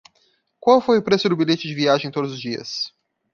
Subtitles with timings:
[0.59, 2.91] Qual foi o preço do bilhete de viagem todos os dias?